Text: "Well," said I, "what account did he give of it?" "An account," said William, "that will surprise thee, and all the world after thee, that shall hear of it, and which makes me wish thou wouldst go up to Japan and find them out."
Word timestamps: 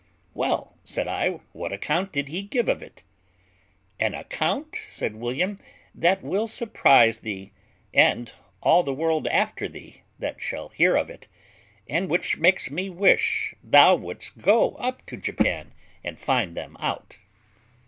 "Well," 0.33 0.75
said 0.83 1.07
I, 1.07 1.29
"what 1.51 1.71
account 1.71 2.11
did 2.11 2.29
he 2.29 2.41
give 2.41 2.67
of 2.67 2.81
it?" 2.81 3.03
"An 3.99 4.15
account," 4.15 4.75
said 4.77 5.15
William, 5.17 5.59
"that 5.93 6.23
will 6.23 6.47
surprise 6.47 7.19
thee, 7.19 7.51
and 7.93 8.31
all 8.63 8.81
the 8.81 8.95
world 8.95 9.27
after 9.27 9.69
thee, 9.69 10.01
that 10.17 10.41
shall 10.41 10.69
hear 10.69 10.95
of 10.95 11.11
it, 11.11 11.27
and 11.87 12.09
which 12.09 12.37
makes 12.39 12.71
me 12.71 12.89
wish 12.89 13.53
thou 13.63 13.93
wouldst 13.93 14.39
go 14.39 14.71
up 14.77 15.05
to 15.05 15.17
Japan 15.17 15.71
and 16.03 16.19
find 16.19 16.57
them 16.57 16.77
out." 16.79 17.19